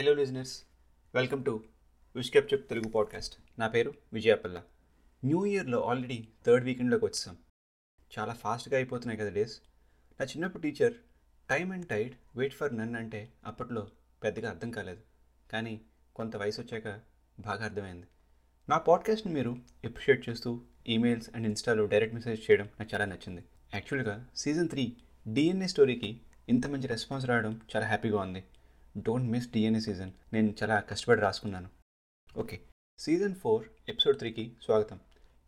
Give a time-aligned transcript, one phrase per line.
[0.00, 0.62] Hello listeners
[1.14, 1.64] welcome to
[2.16, 4.62] విష్కెప్ చెప్ Telugu podcast నా పేరు విజయపల్ల
[5.24, 7.36] న్యూ ఇయర్లో ఆల్రెడీ థర్డ్ వీకెండ్లోకి వచ్చాం.
[8.18, 9.60] చాలా ఫాస్ట్గా అయిపోతున్నాయి కదా డేస్
[10.20, 10.94] నా చిన్నప్పుడు teacher
[11.50, 13.88] time and tide wait for none అంటే అప్పట్లో
[14.22, 15.00] పెద్దగా అర్థం కాలేదు.
[15.52, 15.80] కానీ
[16.16, 17.00] కొంత వయసు వచ్చాక
[17.40, 18.06] బాగా అర్థమైంది.
[18.68, 23.44] నా పాడ్కాస్ట్ని మీరు అప్రిషియేట్ చేస్తూ ఈమెయిల్స్ అండ్ ఇన్స్టాలో డైరెక్ట్ మెసేజ్ చేయడం నాకు చాలా నచ్చింది.
[23.74, 24.96] యాక్చువల్గా సీజన్ త్రీ
[25.32, 28.44] డిఎన్ఏ స్టోరీకి ఇంత మంచి రెస్పాన్స్ రావడం చాలా హ్యాపీగా ఉంది.
[28.98, 31.68] డోంట్ మిస్ డిఎన్ఏ సీజన్ నేను చాలా కష్టపడి రాసుకున్నాను.
[32.36, 32.60] ఓకే
[32.98, 35.00] సీజన్ ఫోర్ ఎపిసోడ్ త్రీకి స్వాగతం.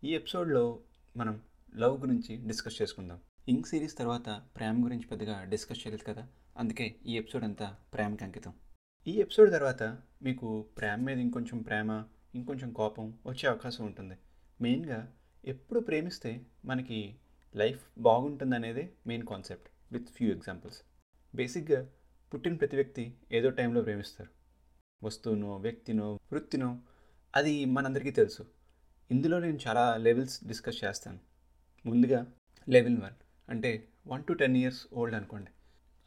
[0.03, 0.79] ఈ ఎపిసోడ్లో
[1.17, 1.41] మనం
[1.75, 3.21] లవ్ గురించి డిస్కస్ చేసుకుందాం.
[3.49, 6.27] ఇంక్ సిరీస్ తర్వాత ప్రేమ గురించి పెద్దగా డిస్కస్ చేయలేదు కదా?
[6.57, 8.53] అందుకే ఈ ఎపిసోడ్ అంతా ప్రేమకి అంకితం.
[9.07, 9.83] ఈ ఎపిసోడ్ తర్వాత
[10.21, 12.03] మీకు ప్రేమ మీద ఇంకొంచెం ప్రేమ
[12.35, 14.15] ఇంకొంచెం కోపం వచ్చే అవకాశం ఉంటుంది.
[14.61, 15.13] మెయిన్గా
[15.45, 17.15] ఎప్పుడు ప్రేమిస్తే మనకి
[17.55, 20.81] లైఫ్ బాగుంటుంది అనేదే main concept with few examples
[21.35, 21.89] బేసిక్గా
[22.33, 24.29] పుట్టిన ప్రతి వ్యక్తి ఏదో టైంలో ప్రేమిస్తారు.
[25.05, 26.79] వస్తువునో వ్యక్తినో వృత్తినో
[27.35, 28.47] అది మనందరికీ తెలుసు.
[29.11, 31.19] ఇందులో నేను చాలా లెవెల్స్ డిస్కస్ చేస్తాను.
[31.85, 32.33] ముందుగా
[32.69, 33.13] లెవెల్ వన్
[33.49, 35.51] అంటే one to ten years old అనుకోండి.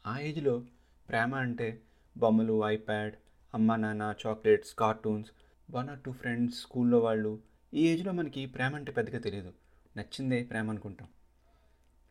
[0.07, 0.65] ఆ ఏజ్లో
[1.09, 1.81] ప్రేమ అంటే
[2.17, 3.15] బొమ్మలు ఐప్యాడ్
[3.53, 5.31] అమ్మ నాన్న chocolates cartoons
[5.71, 7.39] one or two friends స్కూల్లో వాళ్ళు
[7.73, 9.53] ఈ ఏజ్లో మనకి ప్రేమ అంటే పెద్దగా తెలియదు
[9.97, 11.07] నచ్చిందే ప్రేమ అనుకుంటాం.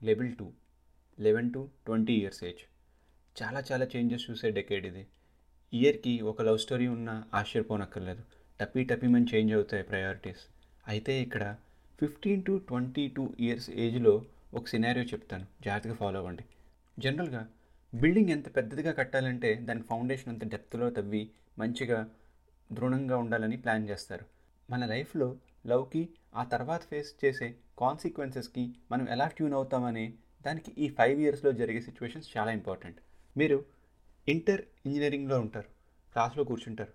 [0.03, 0.53] Level two
[1.21, 2.76] eleven to twenty years age.
[3.43, 5.07] చాలా చాలా చేంజెస్ చూసే డెకేడ్ ఇది.
[5.73, 8.23] ఇయర్కి ఒక లవ్ స్టోరీ ఉన్న ఆశ్చర్యపోనక్కర్లేదు.
[8.61, 10.43] టపీ టపీమని చేంజ్ అవుతాయి ప్రయారిటీస్
[10.89, 11.57] అయితే ఇక్కడ
[12.01, 15.47] fifteen to twenty two years ఏజ్లో ఒక సినారియో చెప్తాను.
[15.65, 16.45] జాగ్రత్తగా ఫాలో అవ్వండి.
[16.99, 17.49] జనరల్గా
[17.95, 22.09] బిల్డింగ్ ఎంత పెద్దదిగా కట్టాలంటే దాని ఫౌండేషన్ అంత డెప్త్లో తవ్వి మంచిగా
[22.73, 24.25] దృఢంగా ఉండాలని ప్లాన్ చేస్తారు.
[24.71, 27.49] మన లైఫ్లో లవ్కి ఆ తర్వాత ఫేస్ చేసే
[27.79, 30.15] కాన్సిక్వెన్సెస్కి మనం ఎలా ట్యూన్ అవుతామనే
[30.47, 32.99] దానికి ఈ ఫైవ్ ఇయర్స్లో జరిగే సిచ్యువేషన్స్ చాలా ఇంపార్టెంట్
[33.37, 33.65] మీరు
[34.29, 35.69] ఇంటర్ ఇంజనీరింగ్లో ఉంటారు
[36.13, 36.93] క్లాస్లో కూర్చుంటారు.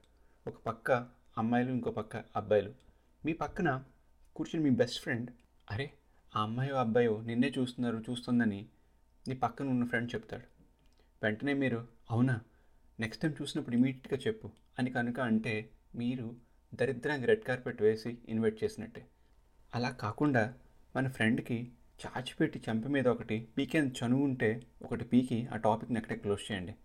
[0.47, 0.91] ఒక పక్క
[1.37, 2.73] అమ్మాయిలు ఇంకో పక్క అబ్బాయిలు.
[3.25, 3.83] మీ పక్కన
[4.35, 5.31] కూర్చుని మీ బెస్ట్ ఫ్రెండ్
[5.71, 5.91] అరే
[6.35, 8.65] ఆ అమ్మాయో అబ్బాయో నిన్నే చూస్తున్నారు చూస్తుందని
[9.27, 10.43] నీ పక్కన ఉన్న ఫ్రెండ్ చెప్తాడు.
[11.23, 12.41] వెంటనే మీరు అవునా
[12.99, 16.35] నెక్స్ట్ టైం చూసినప్పుడు ఇమీడియట్గా చెప్పు అని కనుక అంటే మీరు
[16.75, 19.07] దరిద్రానికి రెడ్ కార్పెట్ వేసి ఇన్వైట్ చేసినట్టే.
[19.75, 20.53] అలా కాకుండా
[20.95, 26.51] మన ఫ్రెండ్కి చాచిపెట్టి చెంప మీద ఒకటి పీకే చనువు ఉంటే ఒకటి పీకి ఆ టాపిక్ని అక్కడే క్లోజ్
[26.51, 26.75] చేయండి.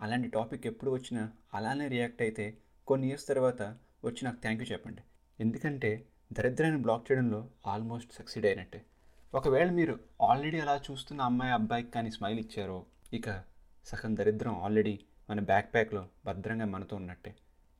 [0.00, 3.62] అలాంటి టాపిక్ ఎప్పుడు వచ్చినా అలానే రియాక్ట్ అయితే కొన్ని ఇయర్స్ తర్వాత
[4.04, 5.02] వచ్చి నాకు థ్యాంక్ యూ చెప్పండి.
[5.40, 8.84] ఎందుకంటే దరిద్రాన్ని బ్లాక్ చేయడంలో ఆల్మోస్ట్ సక్సీడ్ అయినట్టే.
[9.34, 13.30] ఒకవేళ మీరు ఆల్రెడీ అలా చూస్తున్న అమ్మాయి అబ్బాయికి కానీ స్మైల్ ఇచ్చారో ఇక
[13.84, 17.34] సగం దరిద్రం ఆల్రెడీ మన బ్యాక్ ప్యాక్లో భద్రంగా మనతో ఉన్నట్టే.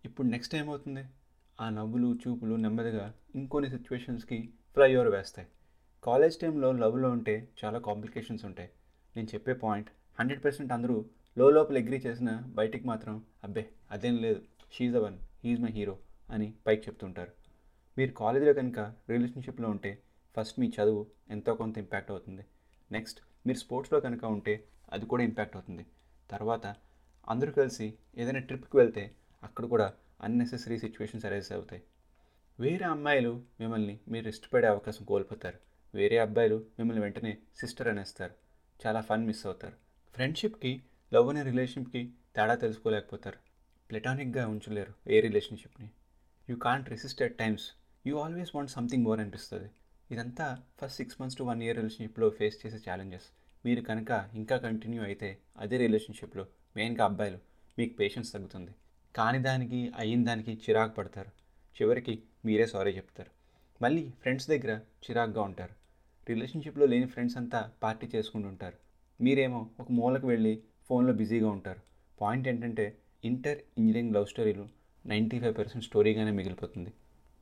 [0.04, 1.04] ఇప్పుడు నెక్స్ట్ ఏమవుతుంది?
[1.60, 5.49] ఆ నవ్వులు చూపులు నెమ్మదిగా ఇంకొన్ని సిచ్యువేషన్స్కి ఫ్లై ఓవర్ వేస్తాయి.
[6.04, 8.70] కాలేజ్ టైంలో లవ్లో ఉంటే చాలా కాంప్లికేషన్స్ ఉంటాయి.
[9.16, 11.04] నేను చెప్పే పాయింట్ హండ్రెడ్ పర్సెంట్ అందరూ
[11.38, 14.41] లో లోపల అగ్రీ చేసిన బయటికి మాత్రం అబ్బే అదేం లేదు.
[14.75, 15.98] She's a one he's my hero
[16.31, 17.32] అని పైకి చెప్తుంటారు.
[17.98, 18.78] మీరు కాలేజీలో కనుక
[19.10, 20.03] రిలేషన్షిప్లో ఉంటే
[20.37, 22.44] ఫస్ట్ మీ చదువు ఎంతో కొంత ఇంపాక్ట్ అవుతుంది.
[22.92, 24.54] నెక్స్ట్ మీరు స్పోర్ట్స్లో కనుక ఉంటే
[24.92, 25.86] అది కూడా ఇంపాక్ట్ అవుతుంది.
[26.31, 26.66] తర్వాత
[27.28, 29.04] అందరూ కలిసి ఏదైనా ట్రిప్కి వెళ్తే
[29.42, 31.82] అక్కడ కూడా అన్నెసెసరీ సిచ్యువేషన్స్ అరైజ్ అవుతాయి.
[32.60, 35.74] వేరే అమ్మాయిలు మిమ్మల్ని మీరు ఇష్టపడే అవకాశం కోల్పోతారు.
[35.94, 38.34] వేరే అబ్బాయిలు మిమ్మల్ని వెంటనే సిస్టర్ అనేస్తారు.
[38.87, 39.72] చాలా ఫన్ మిస్ అవుతారు.
[40.15, 40.82] ఫ్రెండ్షిప్కి
[41.15, 43.37] లవ్ అనే రిలేషన్షిప్కి తేడా తెలుసుకోలేకపోతారు.
[43.91, 45.91] ప్లెటానిక్గా ఉంచలేరు ఏ రిలేషన్షిప్ని.
[46.50, 47.71] You can't resist at times.
[48.06, 49.71] You always want something more అనిపిస్తుంది.
[50.10, 53.25] ఇదంతా first six months to one year రిలేషన్షిప్లో ఫేస్ చేసే ఛాలెంజెస్.
[53.66, 56.47] మీరు కనుక ఇంకా కంటిన్యూ అయితే అదే రిలేషన్షిప్లో
[56.77, 57.38] మెయిన్గా అబ్బాయిలు
[57.78, 58.75] మీకు పేషెన్స్ తగ్గుతుంది.
[59.16, 61.28] కాని దానికి అయిన దానికి చిరాకు పడతారు.
[61.83, 63.31] చివరికి మీరే సారీ చెప్తారు.
[63.83, 65.84] మళ్ళీ ఫ్రెండ్స్ దగ్గర చిరాకుగా ఉంటారు.
[66.29, 68.77] రిలేషన్షిప్లో లేని ఫ్రెండ్స్ అంతా పార్టీ చేసుకుంటుంటారు
[69.21, 71.81] మీరేమో ఒక మూలకు వెళ్ళి ఫోన్లో బిజీగా ఉంటారు.
[72.21, 74.65] పాయింట్ ఏంటంటే ఇంటర్ ఇంజనీరింగ్ లవ్ స్టోరీలు
[75.07, 76.93] నైంటీ ఫైవ్ పర్సెంట్ స్టోరీగానే మిగిలిపోతుంది.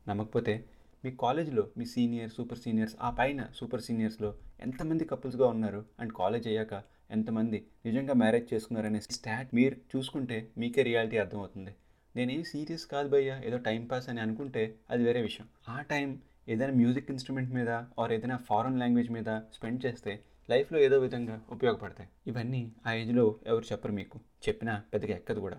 [0.09, 0.65] నమ్మకపోతే
[1.04, 6.48] మీ కాలేజీలో మీ సీనియర్ సూపర్ సీనియర్స్ ఆ పైన సూపర్ సీనియర్స్లో ఎంతమంది కపుల్స్గా ఉన్నారు అండ్ కాలేజ్
[6.48, 11.75] అయ్యాక ఎంతమంది నిజంగా మ్యారేజ్ చేసుకున్నారనే స్టాట్ మీరు చూసుకుంటే మీకే రియాలిటీ అర్థమవుతుంది.
[12.16, 15.48] నేనేం సీరియస్ కాదు భయ్యా ఏదో టైం పాస్ అని అనుకుంటే అది వేరే విషయం.
[15.68, 20.98] ఆ టైం ఏదైనా మ్యూజిక్ ఇన్స్ట్రుమెంట్ మీద ఆర్ ఏదైనా ఫారెన్ లాంగ్వేజ్ మీద స్పెండ్ చేస్తే లైఫ్లో ఏదో
[20.98, 22.09] విధంగా ఉపయోగపడతాయి.
[22.27, 24.21] ఇవన్నీ ఆ ఏజ్లో ఎవరు చెప్పరు మీకు.
[24.48, 25.59] చెప్పినా పెద్దగా ఎక్కదు కూడా.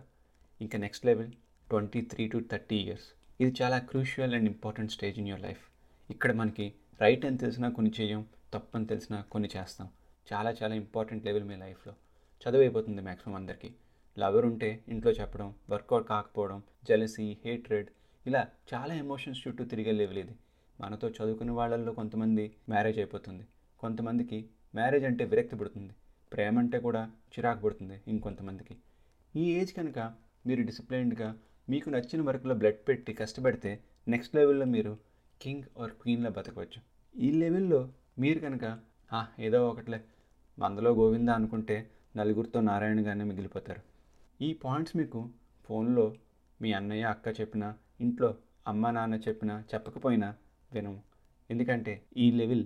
[0.62, 1.32] ఇంకా next level
[1.70, 3.08] twenty three to thirty years
[3.40, 5.64] ఇది చాలా crucial and important stage in your life
[6.10, 9.88] ఇక్కడ మనకి రైట్ అని తెలిసినా కొన్ని చేయం తప్పు అని తెలిసినా కొన్ని చేస్తాం.
[10.34, 11.94] చాలా చాలా ఇంపార్టెంట్ లెవెల్ మీ లైఫ్లో
[12.42, 13.74] చదువు అయిపోతుంది మ్యాక్సిమం అందరికీ.
[14.20, 17.88] లవర్ ఉంటే ఇంట్లో చెప్పడం వర్కౌట్ కాకపోవడం జెలసీ హేట్రెడ్
[18.28, 20.36] ఇలా చాలా ఎమోషన్స్ చుట్టూ తిరిగే లెవెల్ ఇది.
[20.80, 23.44] మనతో చదువుకునే వాళ్ళల్లో కొంతమంది మ్యారేజ్ అయిపోతుంది.
[23.80, 25.94] కొంతమందికి మ్యారేజ్ అంటే విరక్తి పుడుతుంది.
[26.32, 28.76] ప్రేమ అంటే కూడా చిరాకు పుడుతుంది ఇంకొంతమందికి.
[29.36, 30.00] ఈ ఏజ్ కనుక
[30.46, 31.36] మీరు డిసిప్లైన్డ్గా
[31.70, 33.72] మీకు నచ్చిన వర్క్లో బ్లడ్ పెట్టి కష్టపడితే
[34.08, 34.98] నెక్స్ట్ లెవెల్లో మీరు
[35.42, 36.80] కింగ్ ఆర్ క్వీన్లో బతకవచ్చు.
[37.16, 37.90] ఈ లెవెల్లో
[38.20, 38.66] మీరు కనుక
[39.12, 40.00] "ఆ, ఏదో ఒకట్లే
[40.60, 41.78] మందలో గోవింద అనుకుంటే
[42.16, 43.82] నలుగురితో నారాయణగానే మిగిలిపోతారు.
[44.42, 45.30] ఈ పాయింట్స్ మీకు
[45.70, 46.16] ఫోన్లో
[46.62, 48.38] మీ అన్నయ్య అక్క చెప్పినా ఇంట్లో
[48.68, 50.30] అమ్మ నాన్న చెప్పినా చెప్పకపోయినా
[50.76, 51.04] వినము.
[51.50, 52.66] ఎందుకంటే ఈ లెవెల్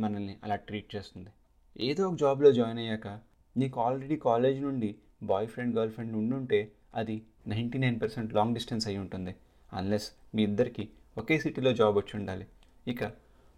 [0.00, 1.30] మనల్ని అలా ట్రీట్ చేస్తుంది.
[1.76, 3.20] ఏదో ఒక జాబ్లో జాయిన్ అయ్యాక
[3.56, 8.88] నీకు ఆల్రెడీ కాలేజ్ నుండి బాయ్ ఫ్రెండ్ గర్ల్ ఫ్రెండ్ ఉండుంటే అది ninety nine percent long distance
[8.88, 9.36] అయి ఉంటుంది.
[9.72, 12.46] అన్లెస్ మీ ఇద్దరికి ఒకే సిటీలో జాబ్ వచ్చి ఉండాలి.
[12.88, 13.12] ఇక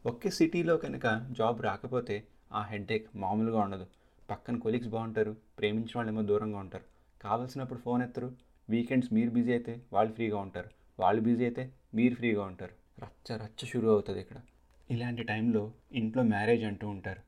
[0.06, 3.86] ఒకే సిటీలో కనుక జాబ్ రాకపోతే ఆ హెడ్ఏక్ మామూలుగా ఉండదు.
[4.30, 6.84] పక్కన కొలీగ్స్ బాగుంటారు ప్రేమించిన వాళ్ళేమో దూరంగా ఉంటారు.
[7.22, 8.32] కావాల్సినప్పుడు ఫోన్ ఎత్తరు.
[8.70, 10.70] వీకెండ్స్ మీరు బిజీ అయితే వాళ్ళు ఫ్రీగా ఉంటారు.
[10.98, 12.85] వాళ్ళు బిజీ అయితే మీరు ఫ్రీగా ఉంటారు.
[13.02, 14.36] రచ్చ రచ్చ షురూ అవుతుంది ఇక్కడ.
[14.90, 17.20] ఇలాంటి టైంలో ఇంట్లో మ్యారేజ్ అంటూ ఉంటారు.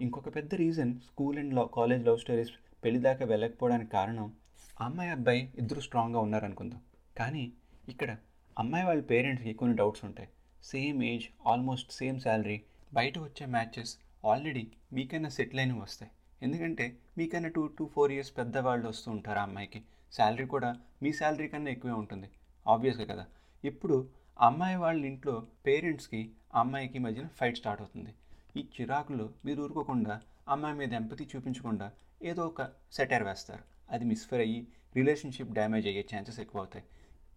[0.00, 2.50] ఇంకొక పెద్ద reason school and love college love stories
[2.84, 4.32] పెళ్ళి దాకా వెళ్ళకపోవడానికి కారణం
[4.80, 6.80] అమ్మాయి అబ్బాయి ఇద్దరు స్ట్రాంగ్గా ఉన్నారనుకుందాం.
[7.18, 7.52] కానీ
[7.88, 8.16] ఇక్కడ
[8.58, 10.28] అమ్మాయి వాళ్ళ పేరెంట్స్కి కొన్ని డౌట్స్ ఉంటాయి.
[10.62, 12.62] Same age almost same salary
[12.94, 16.12] బయట వచ్చే మ్యాచెస్ ఆల్రెడీ మీకైనా సెటిల్ అయినవి వస్తాయి.
[16.42, 19.82] ఎందుకంటే మీకైనా టూ టూ ఫోర్ ఇయర్స్ పెద్దవాళ్ళు వస్తూ ఉంటారు ఆ అమ్మాయికి.
[20.12, 22.30] శాలరీ కూడా మీ శాలరీ కన్నా ఎక్కువే ఉంటుంది.
[22.66, 23.26] ఆబ్వియస్గా కదా.
[23.64, 24.08] ఇప్పుడు
[24.40, 28.14] అమ్మాయి వాళ్ళ ఇంట్లో పేరెంట్స్కి అమ్మాయికి మధ్యన ఫైట్ స్టార్ట్ అవుతుంది.
[28.56, 31.92] ఈ చిరాకులు మీరు ఊరుకోకుండా అమ్మాయి మీద ఎంపతి చూపించకుండా
[32.22, 32.62] ఏదో ఒక
[32.92, 33.62] సెటర్ వేస్తారు.
[33.90, 34.66] అది మిస్ఫర్ అయ్యి
[34.96, 36.84] రిలేషన్షిప్ డ్యామేజ్ అయ్యే ఛాన్సెస్ ఎక్కువ అవుతాయి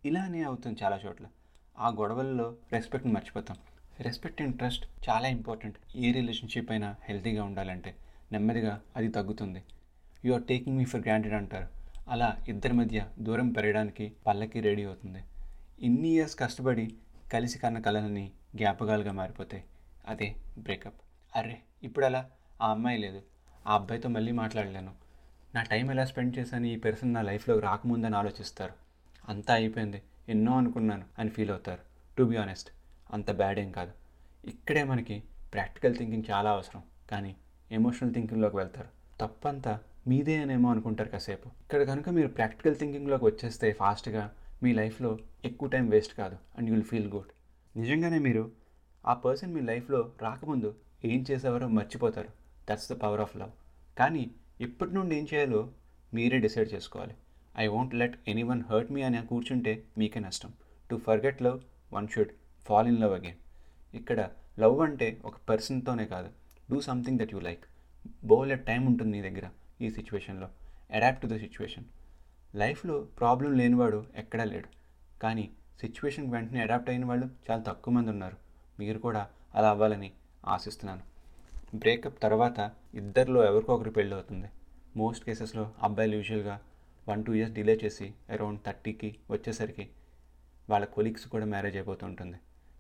[0.06, 1.26] ఇలానే అవుతుంది చాలా చోట్ల.
[1.80, 3.58] ఆ గొడవల్లో రెస్పెక్ట్ని మర్చిపోతాం.
[4.00, 7.96] రెస్పెక్ట్ అండ్ ట్రస్ట్ చాలా ఇంపార్టెంట్ ఏ రిలేషన్షిప్ అయినా హెల్తీగా ఉండాలంటే
[8.32, 9.64] నెమ్మదిగా అది తగ్గుతుంది.
[10.26, 11.68] You are taking me for granted అంటారు.
[12.08, 15.24] అలా ఇద్దరి మధ్య దూరం పెరగడానికి పల్లకి రెడీ అవుతుంది.
[15.82, 16.96] ఇన్ని ఇయర్స్ కష్టపడి
[17.34, 19.64] కలిసి కన్న కళలని జ్ఞాపకాలుగా మారిపోతాయి
[20.08, 21.02] అదే బ్రేకప్
[21.36, 22.30] అరే ఇప్పుడు అలా
[22.62, 23.22] ఆ అమ్మాయి లేదు.
[23.68, 24.92] ఆ అబ్బాయితో మళ్ళీ మాట్లాడలేను.
[25.56, 28.74] నా టైం ఎలా స్పెండ్ చేశాను ఈ పర్సన్ నా లైఫ్లోకి రాకముందని ఆలోచిస్తారు.
[29.30, 30.02] అంతా అయిపోయింది.
[30.30, 31.80] ఎన్నో అనుకున్నాను అని ఫీల్ అవుతారు.
[32.18, 32.70] టు బి ఆనెస్ట్
[33.12, 33.92] అంత బ్యాడ్ ఏం కాదు.
[34.46, 35.24] ఇక్కడే మనకి
[35.54, 36.84] ప్రాక్టికల్ థింకింగ్ చాలా అవసరం.
[37.12, 37.36] కానీ
[37.72, 38.88] ఎమోషనల్ థింకింగ్లోకి వెళ్తారు.
[39.20, 41.48] తప్పంతా మీదే అనేమో అనుకుంటారు కాసేపు.
[41.48, 44.34] ఇక్కడ కనుక మీరు ప్రాక్టికల్ థింకింగ్లోకి వచ్చేస్తే ఫాస్ట్గా
[44.64, 45.12] మీ లైఫ్లో
[45.48, 47.30] ఎక్కువ టైం వేస్ట్ కాదు అండ్ యుల్ ఫీల్ గుడ్.
[47.76, 48.44] నిజంగానే మీరు
[49.04, 50.70] ఆ పర్సన్ మీ లైఫ్లో రాకముందు
[51.12, 52.32] ఏం చేసేవారో మర్చిపోతారు.
[52.70, 53.54] That's the power of love
[54.00, 54.24] కానీ
[54.66, 55.62] ఇప్పటి నుండి ఏం చేయాలో
[56.14, 57.16] మీరే డిసైడ్ చేసుకోవాలి.
[57.64, 58.16] I won't let
[58.50, 60.52] anyone hurt me అని కూర్చుంటే మీకే నష్టం.
[60.90, 61.60] To forget love
[61.94, 62.34] one should
[62.68, 63.40] fall in love again
[63.94, 64.20] ఇక్కడ
[64.64, 66.30] లవ్ అంటే ఒక పర్సన్తోనే కాదు.
[66.72, 67.64] Do something that you like
[68.32, 69.46] Bole time ఉంటుంది నీ దగ్గర
[69.86, 70.48] ఈ సిచ్యువేషన్లో
[70.98, 71.88] అడాప్ట్ టు ద సిచ్యువేషన్
[72.56, 74.68] లైఫ్లో ప్రాబ్లం లేనివాడు ఎక్కడా లేడు.
[75.22, 75.50] కానీ
[75.80, 78.38] సిచ్యువేషన్కి వెంటనే అడాప్ట్ అయిన వాళ్ళు చాలా తక్కువ మంది ఉన్నారు.
[78.80, 80.12] మీరు కూడా అలా అవ్వాలని
[80.48, 81.02] ఆశిస్తున్నాను.
[81.76, 84.50] బ్రేకప్ తర్వాత ఇద్దరిలో ఎవరికో ఒకరు పెళ్ళి అవుతుంది.
[84.96, 86.60] మోస్ట్ కేసెస్లో అబ్బాయిలు యూజువల్గా
[87.10, 89.90] వన్ టూ ఇయర్స్ డిలే చేసి అరౌండ్ థర్టీకి వచ్చేసరికి
[90.70, 92.38] వాళ్ళ కొలీగ్స్ కూడా మ్యారేజ్ అయిపోతుంటుంది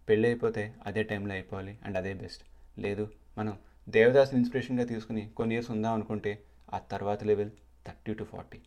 [0.10, 2.44] పెళ్ళి అయిపోతే అదే టైంలో అయిపోవాలి అండ్ అదే బెస్ట్.
[2.80, 3.57] లేదు మనం
[3.89, 6.44] దేవదాస్ ఇన్స్పిరేషన్గా తీసుకుని కొన్ని ఇయర్స్ ఉందాం అనుకుంటే
[6.74, 7.51] ఆ తర్వాత level
[7.88, 8.60] thirty to forty.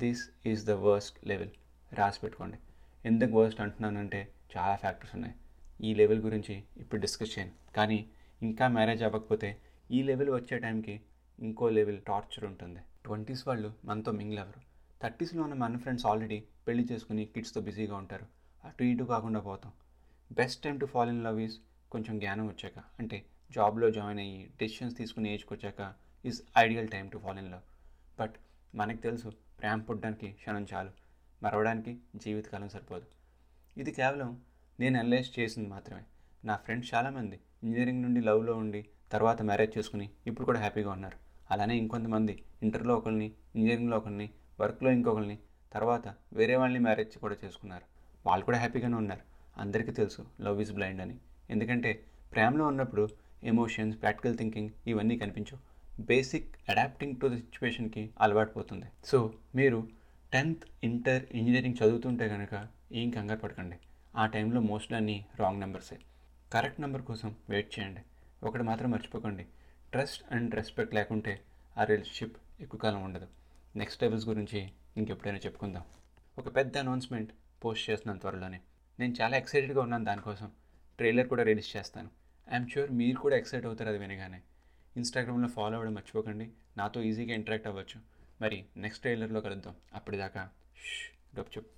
[0.00, 1.50] This is the worst level.
[1.92, 2.58] రాసి పెట్టుకోండి.
[3.04, 5.34] ఎందుకు వర్స్ట్ అంటున్నానంటే చాలా ఫ్యాక్టర్స్ ఉన్నాయి.
[5.80, 8.10] ఈ లెవెల్ గురించి ఇప్పుడు డిస్కస్ చేయను కానీ
[8.42, 9.56] ఇంకా మ్యారేజ్ అవ్వకపోతే
[9.90, 11.00] ఈ లెవెల్ వచ్చే టైంకి
[11.38, 12.80] ఇంకో లెవెల్ టార్చర్ ఉంటుంది.
[13.04, 14.60] ట్వంటీస్ వాళ్ళు మనతో మింగిల్ అవ్వరు.
[15.02, 18.26] థర్టీస్లో ఉన్న మన ఫ్రెండ్స్ ఆల్రెడీ పెళ్ళి చేసుకుని కిడ్స్తో బిజీగా ఉంటారు.
[18.64, 19.72] అటు ఇటు కాకుండా పోతాం.
[20.32, 21.56] Best time to fall in love is
[21.90, 22.84] కొంచెం జ్ఞానం వచ్చాక.
[22.98, 25.94] అంటే జాబ్లో జాయిన్ అయ్యి డెసిషన్స్ తీసుకుని ఏజ్కి వచ్చాక
[26.26, 27.60] is ideal time to fall in love.
[28.20, 28.34] But
[28.74, 30.90] మనకు తెలుసు ప్రేమ పుట్టడానికి క్షణం చాలు.
[31.42, 33.06] మరవడానికి జీవితకాలం సరిపోదు.
[33.80, 34.40] ఇది కేవలం
[34.80, 36.02] నేను అనలైజ్ చేసింది మాత్రమే.
[36.44, 41.16] నా ఫ్రెండ్స్ చాలామంది ఇంజనీరింగ్ నుండి లవ్లో ఉండి తర్వాత మ్యారేజ్ చేసుకుని ఇప్పుడు కూడా హ్యాపీగా ఉన్నారు.
[41.50, 45.38] అలానే ఇంకొంతమంది ఇంటర్లో ఒకరిని ఇంజనీరింగ్లో ఒకరిని వర్క్లో ఇంకొకరిని
[45.72, 47.84] తర్వాత వేరే వాళ్ళని మ్యారేజ్ కూడా చేసుకున్నారు.
[48.26, 49.20] వాళ్ళు కూడా హ్యాపీగానే ఉన్నారు.
[49.60, 51.16] అందరికీ తెలుసు లవ్ ఈజ్ బ్లైండ్ అని.
[51.50, 53.08] ఎందుకంటే ప్రేమలో ఉన్నప్పుడు
[53.44, 55.67] ఎమోషన్స్ ప్రాక్టికల్ థింకింగ్ ఇవన్నీ కనిపించవు.
[56.00, 58.86] బేసిక్ అడాప్టింగ్ టు ద సిచ్యువేషన్కి అలవాటు పోతుంది.
[59.04, 59.88] సో మీరు
[60.32, 63.78] టెన్త్ ఇంటర్ ఇంజనీరింగ్ చదువుతుంటే కనుక ఏం కంగారు పడకండి.
[64.16, 65.98] ఆ టైంలో మోస్ట్ అన్నీ రాంగ్ నెంబర్సే.
[66.52, 68.00] కరెక్ట్ నెంబర్ కోసం వెయిట్ చేయండి.
[68.42, 69.46] ఒకటి మాత్రం మర్చిపోకండి.
[69.92, 71.40] ట్రస్ట్ అండ్ రెస్పెక్ట్ లేకుంటే
[71.78, 73.26] ఆ రిలేషన్షిప్ ఎక్కువ కాలం ఉండదు.
[73.76, 75.82] నెక్స్ట్ లెవెల్స్ గురించి ఇంకెప్పుడైనా చెప్పుకుందాం.
[76.38, 77.32] ఒక పెద్ద అనౌన్స్మెంట్
[77.64, 78.60] పోస్ట్ చేస్తున్నాను త్వరలోనే.
[79.00, 80.50] నేను చాలా ఎక్సైటెడ్గా ఉన్నాను దానికోసం.
[80.98, 82.10] ట్రైలర్ కూడా రిలీజ్ చేస్తాను.
[82.52, 84.40] ఐఎమ్ షూర్ మీరు కూడా ఎక్సైట్ అవుతారు అది వినగానే.
[84.98, 86.50] ఇన్స్టాగ్రామ్లో ఫాలో అవ్వడం మర్చిపోకండి.
[86.76, 88.00] నాతో ఈజీగా ఇంటరాక్ట్ అవ్వచ్చు.
[88.40, 89.74] మరి నెక్స్ట్ ట్రైలర్లో కలుద్దాం.
[89.94, 90.48] అప్పటిదాకా
[91.40, 91.77] గప్ చెప్పు.